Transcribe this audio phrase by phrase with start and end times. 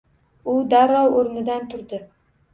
[0.53, 2.03] U darrov oʻrnidan turdi